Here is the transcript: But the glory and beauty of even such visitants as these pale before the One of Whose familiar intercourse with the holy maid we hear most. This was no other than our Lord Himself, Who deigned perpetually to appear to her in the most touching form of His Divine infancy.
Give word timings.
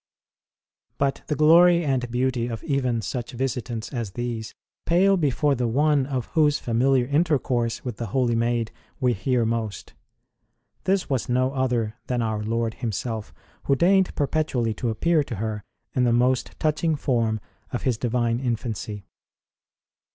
But 0.97 1.21
the 1.27 1.35
glory 1.35 1.85
and 1.85 2.09
beauty 2.09 2.47
of 2.47 2.63
even 2.63 3.03
such 3.03 3.33
visitants 3.33 3.93
as 3.93 4.13
these 4.13 4.55
pale 4.87 5.15
before 5.15 5.53
the 5.53 5.67
One 5.67 6.07
of 6.07 6.25
Whose 6.33 6.57
familiar 6.57 7.05
intercourse 7.05 7.85
with 7.85 7.97
the 7.97 8.07
holy 8.07 8.33
maid 8.35 8.71
we 8.99 9.13
hear 9.13 9.45
most. 9.45 9.93
This 10.85 11.07
was 11.07 11.29
no 11.29 11.51
other 11.53 11.99
than 12.07 12.23
our 12.23 12.41
Lord 12.41 12.73
Himself, 12.73 13.31
Who 13.65 13.75
deigned 13.75 14.15
perpetually 14.15 14.73
to 14.73 14.89
appear 14.89 15.23
to 15.23 15.35
her 15.35 15.63
in 15.93 16.03
the 16.03 16.11
most 16.13 16.55
touching 16.57 16.95
form 16.95 17.39
of 17.71 17.83
His 17.83 17.99
Divine 17.99 18.39
infancy. 18.39 19.05